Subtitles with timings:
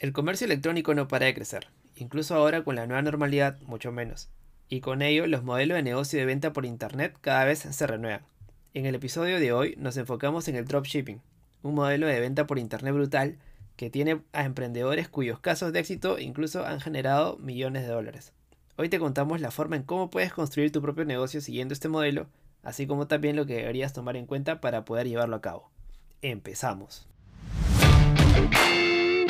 [0.00, 1.66] El comercio electrónico no para de crecer,
[1.96, 4.28] incluso ahora con la nueva normalidad mucho menos,
[4.68, 8.20] y con ello los modelos de negocio de venta por Internet cada vez se renuevan.
[8.74, 11.20] En el episodio de hoy nos enfocamos en el dropshipping,
[11.64, 13.38] un modelo de venta por Internet brutal
[13.74, 18.32] que tiene a emprendedores cuyos casos de éxito incluso han generado millones de dólares.
[18.76, 22.28] Hoy te contamos la forma en cómo puedes construir tu propio negocio siguiendo este modelo,
[22.62, 25.72] así como también lo que deberías tomar en cuenta para poder llevarlo a cabo.
[26.22, 27.08] Empezamos.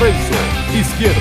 [0.00, 0.34] Renzo
[0.74, 1.20] Izquierdo.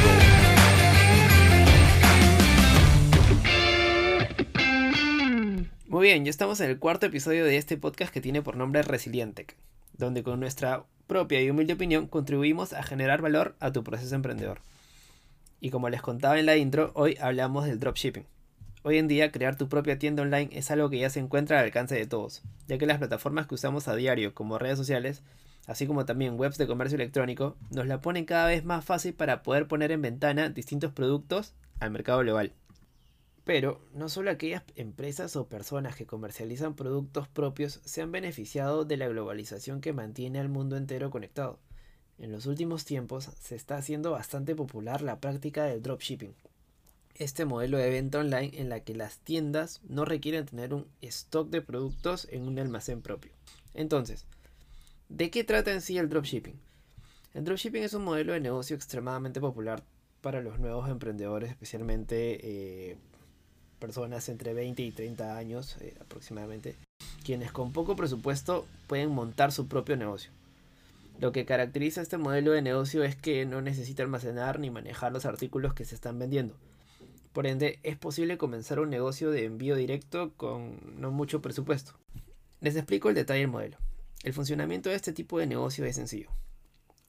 [5.88, 8.81] Muy bien, ya estamos en el cuarto episodio de este podcast que tiene por nombre
[8.81, 9.45] Resiliente,
[9.97, 14.61] donde con nuestra propia y humilde opinión contribuimos a generar valor a tu proceso emprendedor.
[15.59, 18.25] Y como les contaba en la intro, hoy hablamos del dropshipping.
[18.83, 21.66] Hoy en día crear tu propia tienda online es algo que ya se encuentra al
[21.66, 25.22] alcance de todos, ya que las plataformas que usamos a diario como redes sociales
[25.67, 29.44] así como también webs de comercio electrónico, nos la ponen cada vez más fácil para
[29.44, 32.53] poder poner en ventana distintos productos al mercado global.
[33.44, 38.98] Pero no solo aquellas empresas o personas que comercializan productos propios se han beneficiado de
[38.98, 41.59] la globalización que mantiene al mundo entero conectado.
[42.20, 46.36] En los últimos tiempos se está haciendo bastante popular la práctica del dropshipping.
[47.16, 51.50] Este modelo de venta online en la que las tiendas no requieren tener un stock
[51.50, 53.31] de productos en un almacén propio.
[53.73, 54.28] Entonces,
[55.12, 56.58] ¿De qué trata en sí el dropshipping?
[57.34, 59.84] El dropshipping es un modelo de negocio extremadamente popular
[60.22, 62.98] para los nuevos emprendedores, especialmente eh,
[63.78, 66.76] personas entre 20 y 30 años eh, aproximadamente,
[67.26, 70.31] quienes con poco presupuesto pueden montar su propio negocio.
[71.19, 75.25] Lo que caracteriza este modelo de negocio es que no necesita almacenar ni manejar los
[75.25, 76.56] artículos que se están vendiendo.
[77.34, 82.00] Por ende, es posible comenzar un negocio de envío directo con no mucho presupuesto.
[82.62, 83.78] Les explico el detalle del modelo.
[84.24, 86.30] El funcionamiento de este tipo de negocio es sencillo.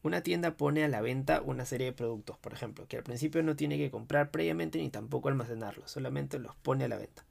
[0.03, 3.43] Una tienda pone a la venta una serie de productos, por ejemplo, que al principio
[3.43, 7.25] no tiene que comprar previamente ni tampoco almacenarlos, solamente los pone a la venta.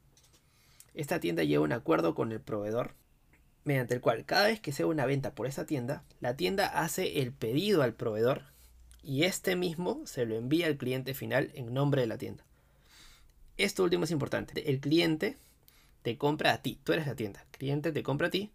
[0.94, 2.94] Esta tienda lleva un acuerdo con el proveedor,
[3.64, 7.20] mediante el cual cada vez que sea una venta por esa tienda, la tienda hace
[7.20, 8.44] el pedido al proveedor
[9.02, 12.46] y este mismo se lo envía al cliente final en nombre de la tienda.
[13.58, 14.70] Esto último es importante.
[14.70, 15.38] El cliente
[16.04, 17.42] te compra a ti, tú eres la tienda.
[17.52, 18.52] El cliente te compra a ti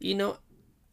[0.00, 0.40] y no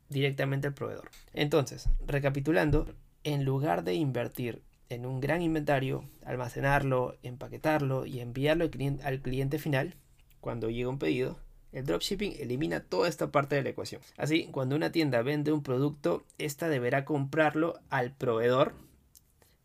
[0.10, 1.10] directamente al proveedor.
[1.34, 2.86] Entonces, recapitulando,
[3.24, 9.22] en lugar de invertir en un gran inventario, almacenarlo, empaquetarlo y enviarlo al cliente, al
[9.22, 9.96] cliente final,
[10.40, 11.40] cuando llega un pedido,
[11.74, 14.02] el dropshipping elimina toda esta parte de la ecuación.
[14.16, 18.74] Así, cuando una tienda vende un producto, esta deberá comprarlo al proveedor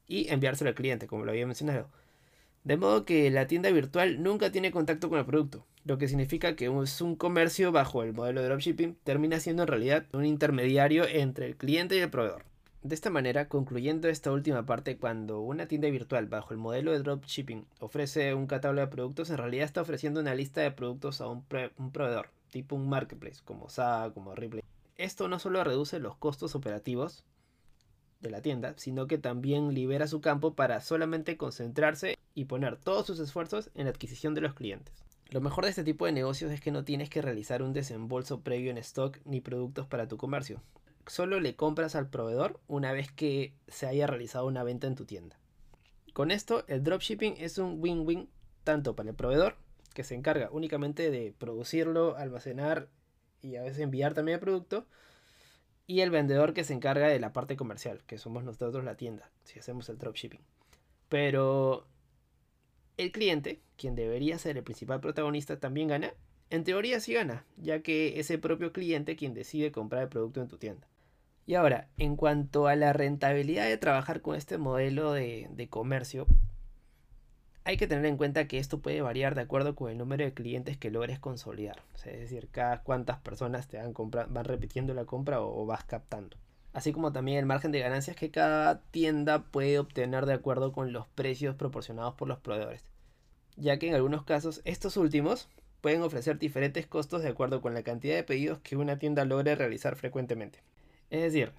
[0.09, 1.89] y enviárselo al cliente, como lo había mencionado.
[2.65, 6.55] De modo que la tienda virtual nunca tiene contacto con el producto, lo que significa
[6.55, 11.05] que es un comercio bajo el modelo de dropshipping termina siendo en realidad un intermediario
[11.05, 12.45] entre el cliente y el proveedor.
[12.85, 17.01] De esta manera, concluyendo esta última parte, cuando una tienda virtual bajo el modelo de
[17.01, 21.27] dropshipping ofrece un catálogo de productos, en realidad está ofreciendo una lista de productos a
[21.27, 24.63] un, proveedor, tipo un marketplace, como SA, como Ripley.
[24.97, 27.25] Esto no solo reduce los costos operativos
[28.23, 33.07] de la tienda, sino que también libera su campo para solamente concentrarse y poner todos
[33.07, 34.95] sus esfuerzos en la adquisición de los clientes.
[35.31, 38.41] Lo mejor de este tipo de negocios es que no tienes que realizar un desembolso
[38.41, 40.63] previo en stock ni productos para tu comercio.
[41.07, 45.05] Solo le compras al proveedor una vez que se haya realizado una venta en tu
[45.05, 45.39] tienda.
[46.13, 48.29] Con esto, el dropshipping es un win-win
[48.63, 49.57] tanto para el proveedor,
[49.95, 52.89] que se encarga únicamente de producirlo, almacenar
[53.41, 54.87] y a veces enviar también el producto,
[55.93, 59.31] y el vendedor que se encarga de la parte comercial, que somos nosotros la tienda,
[59.45, 60.41] si hacemos el dropshipping.
[61.11, 61.87] Pero
[62.97, 66.15] el cliente, quien debería ser el principal protagonista, también gana.
[66.49, 70.41] En teoría sí gana, ya que es el propio cliente quien decide comprar el producto
[70.41, 70.89] en tu tienda.
[71.45, 76.27] Y ahora, en cuanto a la rentabilidad de trabajar con este modelo de, comercio,
[77.65, 80.35] hay que tener en cuenta que esto puede variar de acuerdo con el número de
[80.35, 81.83] clientes que logres consolidar.
[81.97, 86.37] es decir, cada cuántas personas te van, van repitiendo la compra o vas captando.
[86.73, 90.93] Así como también el margen de ganancias que cada tienda puede obtener de acuerdo con
[90.93, 92.85] los precios proporcionados por los proveedores
[93.57, 95.49] ya que en algunos casos estos últimos
[95.81, 99.55] pueden ofrecer diferentes costos de acuerdo con la cantidad de pedidos que una tienda logre
[99.55, 100.61] realizar frecuentemente.
[101.11, 101.53] Es decir,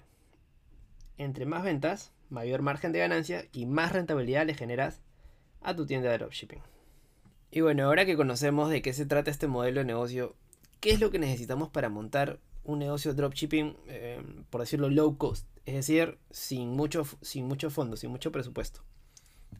[1.18, 5.00] entre más ventas, mayor margen de ganancia y más rentabilidad le generas
[5.64, 6.60] a tu tienda de dropshipping.
[7.50, 10.36] Y bueno, ahora que conocemos de qué se trata este modelo de negocio,
[10.80, 15.46] ¿qué es lo que necesitamos para montar un negocio dropshipping, eh, por decirlo, low cost?
[15.64, 18.82] Es decir, sin mucho, sin mucho fondo, sin mucho presupuesto.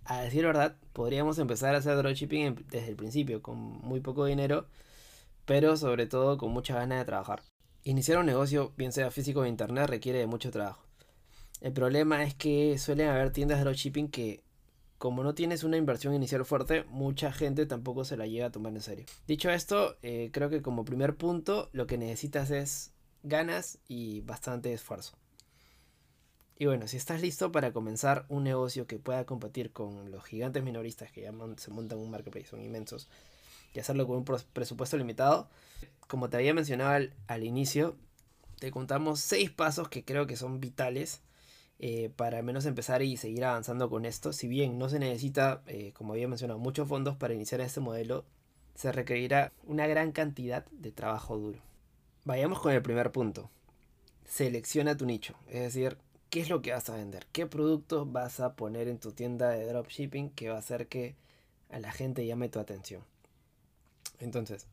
[0.05, 4.67] A decir verdad, podríamos empezar a hacer dropshipping desde el principio, con muy poco dinero,
[5.47, 7.43] pero sobre todo con mucha ganas de trabajar.
[7.85, 10.83] Iniciar un negocio, bien sea físico o internet, requiere de mucho trabajo.
[11.61, 14.43] El problema es que suelen haber tiendas de dropshipping que,
[15.05, 18.73] como no tienes una inversión inicial fuerte, mucha gente tampoco se la llega a tomar
[18.73, 19.05] en serio.
[19.27, 22.91] Dicho esto, eh, creo que como primer punto lo que necesitas es
[23.23, 25.13] ganas y bastante esfuerzo.
[26.59, 30.63] Y bueno, si estás listo para comenzar un negocio que pueda competir con los gigantes
[30.63, 33.11] minoristas que ya se montan un marketplace, son inmensos,
[33.75, 34.25] y hacerlo con un
[34.55, 35.51] presupuesto limitado,
[36.09, 37.95] como te había mencionado al, inicio,
[38.59, 41.21] te contamos seis pasos que creo que son vitales
[41.87, 44.33] eh, para al menos empezar y seguir avanzando con esto.
[44.33, 48.25] Si bien no se necesita, eh, como había mencionado, muchos fondos para iniciar este modelo,
[48.75, 51.59] se requerirá una gran cantidad de trabajo duro.
[52.25, 53.51] Vayamos con el primer punto.
[54.25, 55.99] Selecciona tu nicho, es decir,
[56.31, 59.51] qué es lo que vas a vender, qué productos vas a poner en tu tienda
[59.51, 61.17] de dropshipping que va a hacer que
[61.69, 63.03] a la gente llame tu atención.
[64.21, 64.67] Entonces,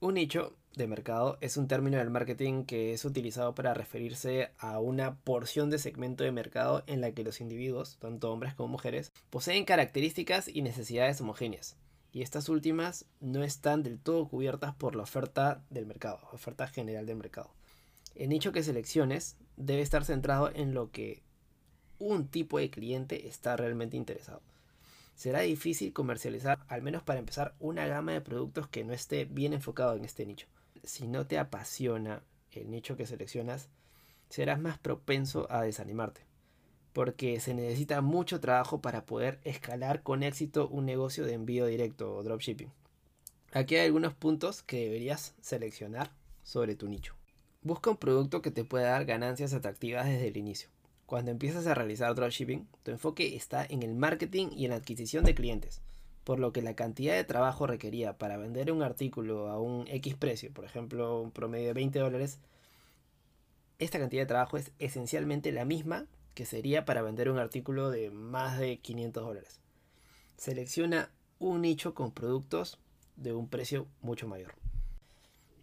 [0.00, 4.78] un nicho de mercado es un término del marketing que es utilizado para referirse a
[4.80, 9.12] una porción de segmento de mercado en la que los individuos, tanto hombres como mujeres,
[9.30, 11.76] poseen características y necesidades homogéneas.
[12.12, 17.06] Y estas últimas no están del todo cubiertas por la oferta del mercado, oferta general
[17.06, 17.50] del mercado.
[18.14, 21.22] El nicho que selecciones debe estar centrado en lo que
[21.98, 24.42] un tipo de cliente está realmente interesado
[25.14, 29.52] será difícil comercializar, al menos para empezar, una gama de productos que no esté bien
[29.52, 30.46] enfocado en este nicho.
[30.84, 32.22] Si no te apasiona
[32.52, 33.68] el nicho que seleccionas,
[34.28, 36.22] serás más propenso a desanimarte,
[36.92, 42.14] porque se necesita mucho trabajo para poder escalar con éxito un negocio de envío directo
[42.14, 42.70] o dropshipping.
[43.52, 46.10] Aquí hay algunos puntos que deberías seleccionar
[46.42, 47.14] sobre tu nicho.
[47.62, 50.68] Busca un producto que te pueda dar ganancias atractivas desde el inicio.
[51.06, 55.24] Cuando empiezas a realizar dropshipping, tu enfoque está en el marketing y en la adquisición
[55.24, 55.80] de clientes,
[56.24, 60.14] por lo que la cantidad de trabajo requerida para vender un artículo a un X
[60.16, 62.40] precio, por ejemplo un promedio de 20 dólares,
[63.78, 68.10] esta cantidad de trabajo es esencialmente la misma que sería para vender un artículo de
[68.10, 69.60] más de 500 dólares.
[70.36, 72.78] Selecciona un nicho con productos
[73.16, 74.54] de un precio mucho mayor.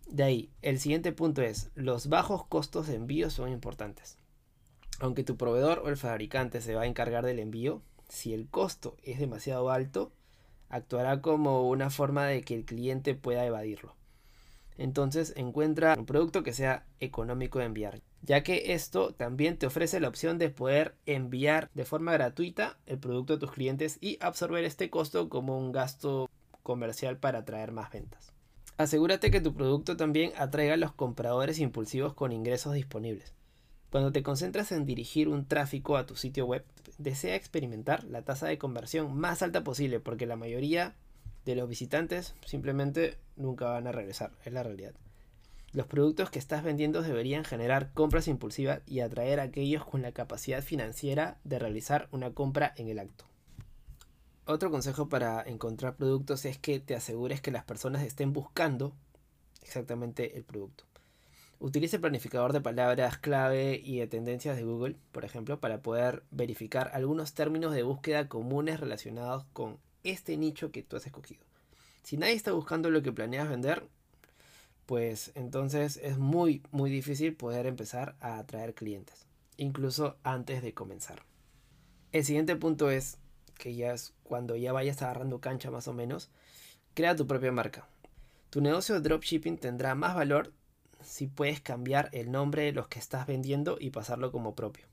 [0.08, 4.18] De ahí, el siguiente punto es, los bajos costos de envío son importantes.
[5.00, 8.98] Aunque tu proveedor o el fabricante se va a encargar del envío, si el costo
[9.04, 10.12] es demasiado alto,
[10.72, 13.96] actuará como una forma de que el cliente pueda evadirlo.
[14.78, 20.00] Entonces encuentra un producto que sea económico de enviar, ya que esto también te ofrece
[20.00, 24.64] la opción de poder enviar de forma gratuita el producto a tus clientes y absorber
[24.64, 26.30] este costo como un gasto
[26.64, 28.34] comercial para atraer más ventas.
[28.78, 33.36] Asegúrate que tu producto también atraiga a los compradores impulsivos con ingresos disponibles.
[33.92, 36.64] Cuando te concentras en dirigir un tráfico a tu sitio web,
[36.98, 40.96] desea experimentar la tasa de conversión más alta posible porque la mayoría
[41.44, 44.94] de los visitantes simplemente nunca van a regresar, es la realidad.
[45.74, 50.14] Los productos que estás vendiendo deberían generar compras impulsivas y atraer a aquellos con la
[50.14, 53.26] capacidad financiera de realizar una compra en el acto.
[54.46, 58.94] Otro consejo para encontrar productos es que te asegures que las personas estén buscando
[59.62, 60.86] exactamente el producto.
[61.64, 66.24] Utilice el planificador de palabras clave y de tendencias de Google, por ejemplo, para poder
[66.32, 71.44] verificar algunos términos de búsqueda comunes relacionados con este nicho que tú has escogido.
[72.02, 73.84] Si nadie está buscando lo que planeas vender,
[74.88, 79.28] pues entonces es muy muy difícil poder empezar a atraer clientes,
[79.58, 81.22] incluso antes de comenzar.
[82.12, 83.20] El siguiente punto es
[83.60, 86.32] que ya es cuando ya vayas agarrando cancha más o menos,
[86.96, 87.88] crea tu propia marca.
[88.50, 90.52] Tu negocio de dropshipping tendrá más valor
[91.04, 94.86] si puedes cambiar el nombre de los que estás vendiendo y pasarlo como propio.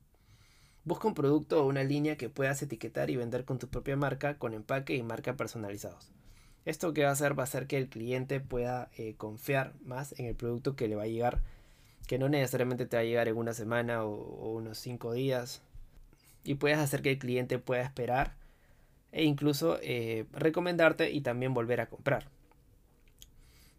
[0.85, 4.39] Busca un producto o una línea que puedas etiquetar y vender con tu propia marca,
[4.39, 6.11] con empaque y marca personalizados.
[6.65, 10.19] Esto que va a hacer va a hacer que el cliente pueda eh, confiar más
[10.19, 11.41] en el producto que le va a llegar,
[12.07, 15.63] que no necesariamente te va a llegar en una semana o, unos 5 días,
[16.45, 18.35] y puedes hacer que el cliente pueda esperar
[19.13, 22.29] e incluso eh, recomendarte y también volver a comprar.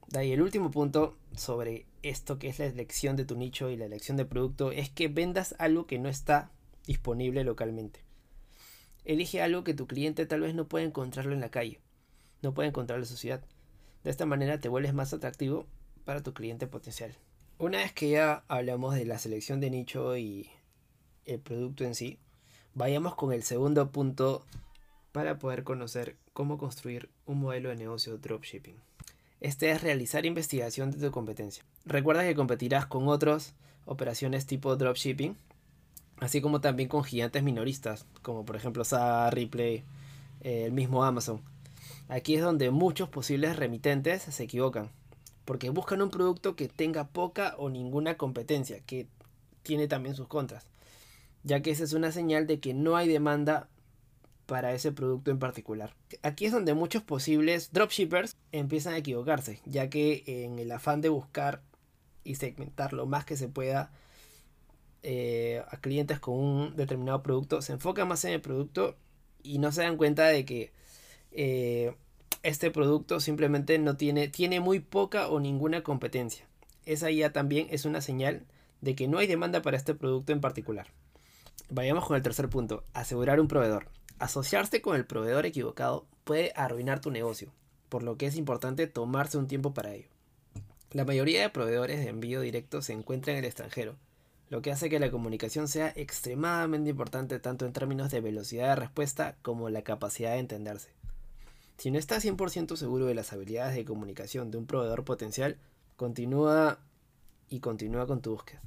[0.08, 3.78] De ahí el último punto sobre esto que es la elección de tu nicho y
[3.78, 6.52] la elección de producto es que vendas algo que no está
[6.86, 8.02] disponible localmente.
[9.06, 11.80] Elige algo que tu cliente tal vez no pueda encontrarlo en la calle,
[12.42, 13.44] no puede encontrarlo en su ciudad.
[14.04, 15.68] De esta manera te vuelves más atractivo
[16.06, 17.16] para tu cliente potencial.
[17.58, 20.50] Una vez que ya hablamos de la selección de nicho y
[21.26, 22.20] el producto en sí,
[22.76, 24.46] Vayamos con el segundo punto
[25.12, 28.78] para poder conocer cómo construir un modelo de negocio dropshipping.
[29.42, 31.64] Este es realizar investigación de tu competencia.
[31.86, 33.54] Recuerda que competirás con otras
[33.86, 35.38] operaciones tipo dropshipping,
[36.20, 39.84] así como también con gigantes minoristas, como por ejemplo Saga, Replay,
[40.42, 41.42] eh, el mismo Amazon.
[42.10, 44.90] Aquí es donde muchos posibles remitentes se equivocan,
[45.46, 49.08] porque buscan un producto que tenga poca o ninguna competencia, que
[49.64, 50.66] tiene también sus contras,
[51.44, 53.70] ya que esa es una señal de que no hay demanda
[54.50, 55.94] para ese producto en particular.
[56.24, 61.10] Aquí es donde muchos posibles dropshippers empiezan a equivocarse, ya que en el afán de
[61.10, 61.62] buscar
[62.24, 63.92] y segmentar lo más que se pueda
[65.04, 68.98] eh, a clientes con un determinado producto, se enfocan más en el producto
[69.44, 70.72] y no se dan cuenta de que
[71.32, 71.96] eh,
[72.42, 76.48] este producto simplemente no tiene, tiene muy poca o ninguna competencia.
[76.88, 78.48] Esa ya también es una señal
[78.82, 80.88] de que no hay demanda para este producto en particular.
[81.70, 83.86] Vayamos con el tercer punto, asegurar un proveedor.
[84.20, 87.52] Asociarse con el proveedor equivocado puede arruinar tu negocio,
[87.88, 90.10] por lo que es importante tomarse un tiempo para ello.
[90.92, 93.96] La mayoría de proveedores de envío directo se encuentran en el extranjero,
[94.50, 98.76] lo que hace que la comunicación sea extremadamente importante tanto en términos de velocidad de
[98.76, 100.90] respuesta como la capacidad de entenderse.
[101.78, 105.58] Si no estás 100% seguro de las habilidades de comunicación de un proveedor potencial,
[105.96, 106.80] continúa
[107.50, 108.62] y continúa con tu búsqueda.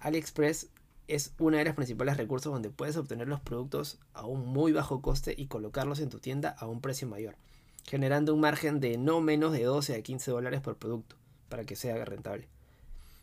[0.00, 0.68] AliExpress
[1.10, 5.02] es uno de los principales recursos donde puedes obtener los productos a un muy bajo
[5.02, 7.36] coste y colocarlos en tu tienda a un precio mayor,
[7.84, 11.16] generando un margen de no menos de 12 a 15 dólares por producto
[11.48, 12.48] para que sea rentable.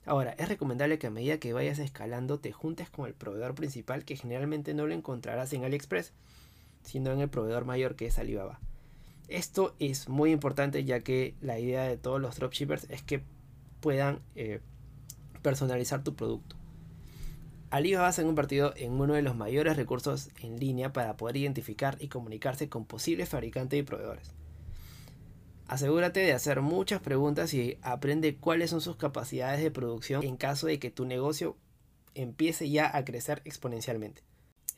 [0.05, 4.05] Ahora, es recomendable que a medida que vayas escalando te juntes con el proveedor principal
[4.05, 6.11] que generalmente no lo encontrarás en AliExpress,
[6.83, 8.59] sino en el proveedor mayor que es Alibaba.
[9.29, 13.23] Esto es muy importante ya que la idea de todos los dropshippers es que
[13.79, 14.59] puedan eh,
[15.41, 16.56] personalizar tu producto.
[17.69, 21.97] Alibaba se ha convertido en uno de los mayores recursos en línea para poder identificar
[21.99, 24.31] y comunicarse con posibles fabricantes y proveedores.
[25.67, 30.67] Asegúrate de hacer muchas preguntas y aprende cuáles son sus capacidades de producción en caso
[30.67, 31.57] de que tu negocio
[32.15, 34.23] empiece ya a crecer exponencialmente.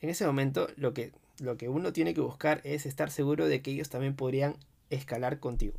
[0.00, 3.62] En ese momento lo que, lo que uno tiene que buscar es estar seguro de
[3.62, 4.56] que ellos también podrían
[4.90, 5.76] escalar contigo.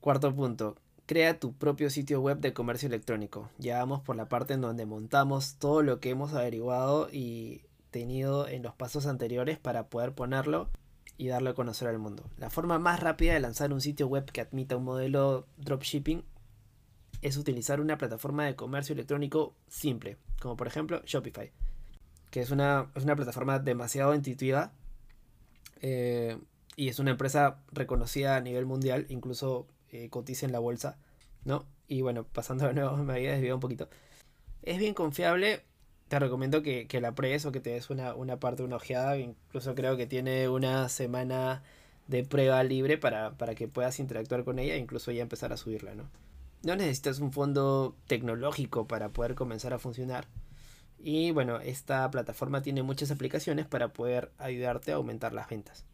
[0.00, 0.76] Cuarto punto,
[1.10, 3.50] Crea tu propio sitio web de comercio electrónico.
[3.58, 8.46] Ya vamos por la parte en donde montamos todo lo que hemos averiguado y tenido
[8.46, 10.70] en los pasos anteriores para poder ponerlo
[11.18, 12.22] y darlo a conocer al mundo.
[12.38, 16.22] La forma más rápida de lanzar un sitio web que admita un modelo dropshipping
[17.22, 21.50] es utilizar una plataforma de comercio electrónico simple, como por ejemplo Shopify,
[22.30, 24.70] que es una, plataforma demasiado intuitiva
[25.82, 26.38] eh,
[26.76, 30.98] y es una empresa reconocida a nivel mundial, incluso eh, cotiza en la bolsa,
[31.44, 31.66] ¿no?
[31.88, 33.88] Y bueno, pasando de nuevo, me había desviado un poquito.
[34.62, 35.62] Es bien confiable,
[36.08, 39.16] te recomiendo que, la pruebes o que te des una, una parte, una ojeada.
[39.18, 41.62] Incluso creo que tiene una semana
[42.08, 45.56] de prueba libre para, para que puedas interactuar con ella e incluso ya empezar a
[45.56, 46.10] subirla, ¿no?
[46.62, 50.26] No necesitas un fondo tecnológico para poder comenzar a funcionar.
[50.98, 55.84] Y bueno, esta plataforma tiene muchas aplicaciones para poder ayudarte a aumentar las ventas.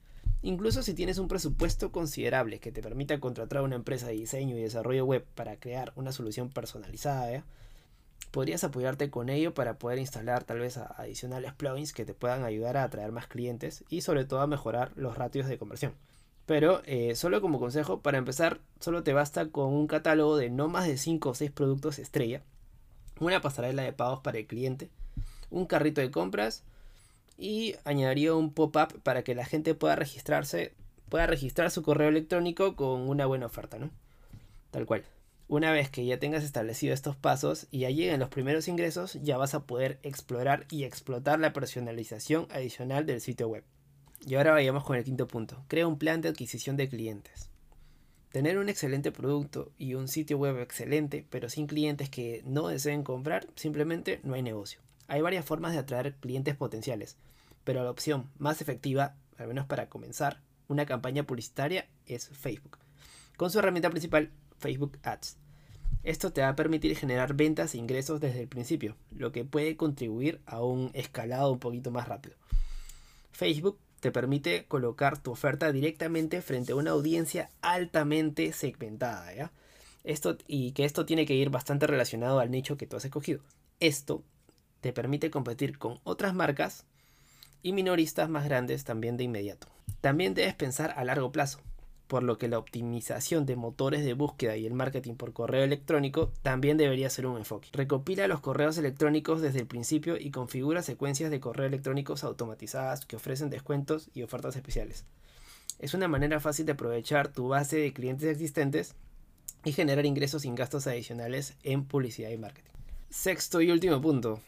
[0.43, 4.57] Incluso si tienes un presupuesto considerable que te permita contratar a una empresa de diseño
[4.57, 7.43] y desarrollo web para crear una solución personalizada, ¿eh?
[8.31, 12.77] podrías apoyarte con ello para poder instalar tal vez adicionales plugins que te puedan ayudar
[12.77, 15.95] a atraer más clientes y sobre todo a mejorar los ratios de conversión.
[16.45, 20.69] Pero eh, solo como consejo, para empezar, solo te basta con un catálogo de no
[20.69, 22.43] más de 5 o 6 productos estrella,
[23.19, 24.91] una pasarela de pagos para el cliente,
[25.51, 26.63] un carrito de compras,
[27.39, 30.75] y añadiría un pop-up para que la gente pueda registrarse,
[31.09, 33.91] pueda registrar su correo electrónico con una buena oferta, ¿no?
[34.71, 35.05] Tal cual.
[35.49, 39.37] Una vez que ya tengas establecido estos pasos y ya lleguen los primeros ingresos, ya
[39.37, 43.63] vas a poder explorar y explotar la personalización adicional del sitio web.
[44.27, 45.65] Y ahora vayamos con el quinto punto.
[45.69, 47.49] Crea un plan de adquisición de clientes.
[48.33, 53.05] Tener un excelente producto y un sitio web excelente, pero sin clientes que no deseen
[53.05, 54.81] comprar, simplemente no hay negocio.
[55.09, 57.17] Hay varias formas de atraer clientes potenciales,
[57.65, 62.79] pero la opción más efectiva, al menos para comenzar, una campaña publicitaria es Facebook,
[63.37, 65.37] con su herramienta principal, Facebook Ads.
[66.03, 69.77] Esto te va a permitir generar ventas e ingresos desde el principio, lo que puede
[69.77, 72.37] contribuir a un escalado un poquito más rápido.
[73.33, 79.51] Facebook te permite colocar tu oferta directamente frente a una audiencia altamente segmentada,
[80.05, 83.41] Esto, y que esto tiene que ir bastante relacionado al nicho que tú has escogido.
[83.81, 84.23] Esto
[84.87, 86.85] te permite competir con otras marcas
[87.61, 89.67] y minoristas más grandes también de inmediato.
[90.01, 91.59] También debes pensar a largo plazo.
[92.07, 96.31] por lo que la optimización de motores de búsqueda y el marketing por correo electrónico
[96.43, 97.69] también debería ser un enfoque.
[97.73, 103.17] Recopila los correos electrónicos desde el principio y configura secuencias de correo electrónicos automatizadas que
[103.17, 105.05] ofrecen descuentos y ofertas especiales.
[105.81, 108.95] Es una manera fácil de aprovechar tu base de clientes existentes
[109.65, 112.71] y generar ingresos sin gastos adicionales en publicidad y marketing.
[113.11, 114.41] Sexto y último punto.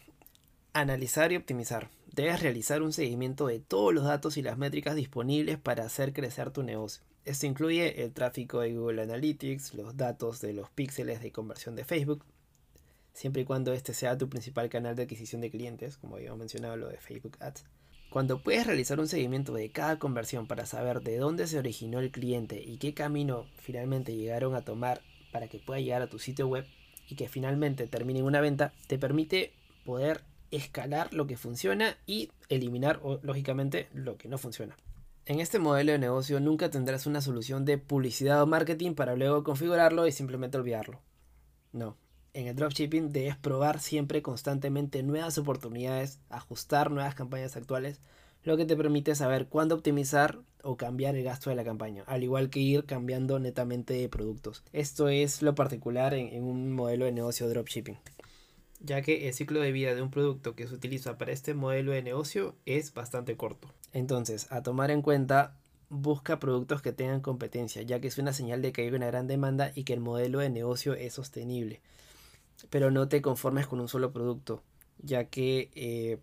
[0.81, 1.91] Analizar y optimizar.
[2.15, 6.53] Debes realizar un seguimiento de todos los datos y las métricas disponibles para hacer crecer
[6.53, 7.03] tu negocio.
[7.25, 11.85] Esto incluye el tráfico de Google Analytics, los datos de los píxeles de conversión de
[11.85, 12.25] Facebook,
[13.13, 16.77] siempre y cuando este sea tu principal canal de adquisición de clientes, como habíamos mencionado
[16.77, 17.65] lo de Facebook Ads.
[18.09, 22.13] Cuando puedes realizar un seguimiento de cada conversión para saber de dónde se originó el
[22.13, 26.47] cliente y qué camino finalmente llegaron a tomar para que pueda llegar a tu sitio
[26.47, 26.65] web
[27.09, 29.53] y que finalmente termine una venta, te permite
[29.85, 34.77] poder escalar lo que funciona y eliminar, lógicamente, lo que no funciona.
[35.27, 39.45] En este modelo de negocio nunca tendrás una solución de publicidad o marketing para luego
[39.45, 41.01] configurarlo y simplemente olvidarlo.
[41.73, 41.97] No,
[42.33, 48.01] en el dropshipping debes probar siempre constantemente nuevas oportunidades, ajustar nuevas campañas actuales,
[48.43, 52.23] lo que te permite saber cuándo optimizar o cambiar el gasto de la campaña, al
[52.23, 54.63] igual que ir cambiando netamente de productos.
[54.73, 57.99] Esto es lo particular en, un modelo de negocio dropshipping
[58.81, 61.93] ya que el ciclo de vida de un producto que se utiliza para este modelo
[61.93, 63.73] de negocio es bastante corto.
[63.93, 65.57] Entonces, a tomar en cuenta,
[65.89, 69.27] busca productos que tengan competencia, ya que es una señal de que hay una gran
[69.27, 71.81] demanda y que el modelo de negocio es sostenible.
[72.71, 74.63] Pero no te conformes con un solo producto,
[74.99, 76.19] ya que, eh,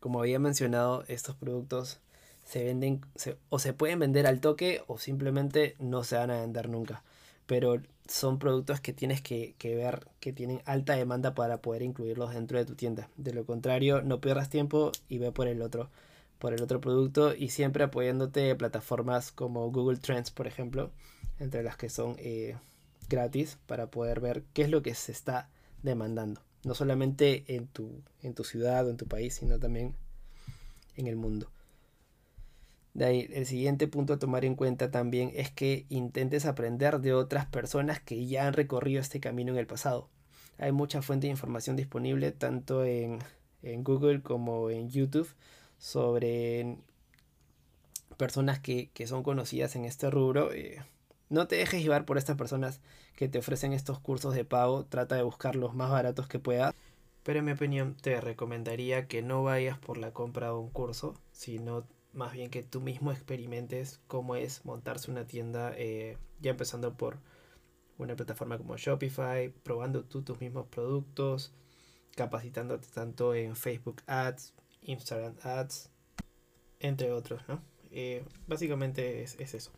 [0.00, 2.00] como había mencionado, estos productos
[2.44, 3.02] se venden
[3.50, 7.02] o se pueden vender al toque o simplemente no se van a vender nunca.
[7.46, 12.34] Pero son productos que tienes que, que, ver que tienen alta demanda para poder incluirlos
[12.34, 13.08] dentro de tu tienda.
[13.16, 15.90] De lo contrario, no pierdas tiempo y ve por el otro
[16.38, 20.92] por el otro producto y siempre apoyándote de plataformas como Google Trends, por ejemplo,
[21.40, 22.56] entre las que son eh,
[23.08, 25.48] gratis para poder ver qué es lo que se está
[25.82, 26.40] demandando.
[26.64, 29.94] No solamente en tu, en tu ciudad o en tu país, sino también
[30.96, 31.50] en el mundo.
[32.94, 37.12] De ahí, el siguiente punto a tomar en cuenta también es que intentes aprender de
[37.12, 40.08] otras personas que ya han recorrido este camino en el pasado.
[40.58, 43.20] Hay mucha fuente de información disponible tanto en,
[43.62, 45.28] en Google como en YouTube
[45.78, 46.78] sobre
[48.16, 50.52] personas que, son conocidas en este rubro.
[50.52, 50.82] Eh,
[51.30, 52.80] no te dejes llevar por estas personas
[53.16, 54.84] que te ofrecen estos cursos de pago.
[54.84, 56.74] Trata de buscar los más baratos que puedas.
[57.22, 61.14] Pero en mi opinión te recomendaría que no vayas por la compra de un curso,
[61.30, 66.96] sino más bien que tú mismo experimentes cómo es montarse una tienda, eh, ya empezando
[66.96, 67.18] por
[67.98, 71.52] una plataforma como Shopify, probando tú tus mismos productos,
[72.14, 75.90] capacitándote tanto en Facebook Ads, Instagram Ads,
[76.80, 77.60] entre otros, ¿no?
[77.90, 79.72] Eh, básicamente es, es eso.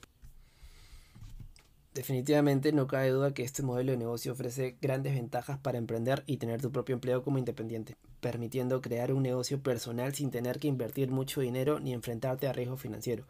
[1.94, 6.36] Definitivamente no cabe duda que este modelo de negocio ofrece grandes ventajas para emprender y
[6.36, 11.10] tener tu propio empleo como independiente, permitiendo crear un negocio personal sin tener que invertir
[11.10, 13.24] mucho dinero ni enfrentarte a riesgo financiero,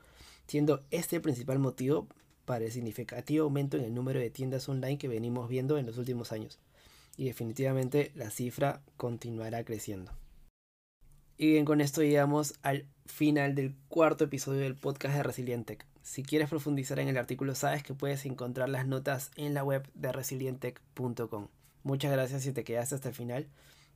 [0.47, 2.09] siendo este el principal motivo
[2.45, 5.99] para el significativo aumento en el número de tiendas online que venimos viendo en los
[5.99, 6.59] últimos años.
[7.17, 10.13] Y definitivamente la cifra continuará creciendo.
[11.37, 15.87] Y bien, con esto llegamos al final del cuarto episodio del podcast de Resilientech.
[16.03, 19.89] Si quieres profundizar en el artículo, sabes que puedes encontrar las notas en la web
[19.95, 21.49] de resilientech.com.
[21.83, 23.47] Muchas gracias si te quedaste hasta el final.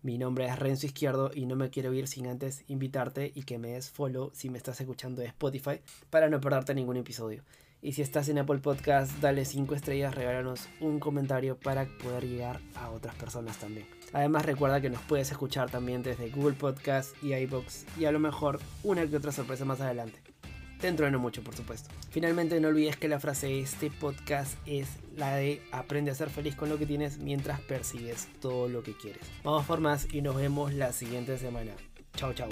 [0.04, 3.56] Mi nombre es Renzo Izquierdo y no me quiero ir sin antes invitarte y que
[3.56, 7.42] me des follow si me estás escuchando de Spotify para no perderte ningún episodio.
[7.80, 12.60] Y si estás en Apple Podcast, dale 5 estrellas, regálanos un comentario para poder llegar
[12.74, 13.86] a otras personas también.
[14.12, 18.18] Además recuerda que nos puedes escuchar también desde Google Podcast y iBox y a lo
[18.18, 20.33] mejor una que otra sorpresa más adelante.
[20.80, 21.90] Dentro de no mucho, por supuesto.
[22.10, 26.30] Finalmente no olvides que la frase de este podcast es la de aprende a ser
[26.30, 29.22] feliz con lo que tienes mientras persigues todo lo que quieres.
[29.42, 31.72] Vamos por más y nos vemos la siguiente semana.
[32.16, 32.48] Chao, chao.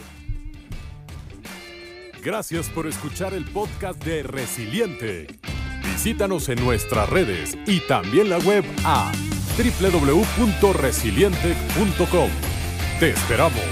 [2.23, 5.27] Gracias por escuchar el podcast de Resiliente.
[5.83, 9.11] Visítanos en nuestras redes y también la web a
[9.59, 12.31] www.resiliente.com.
[13.01, 13.72] Te esperamos.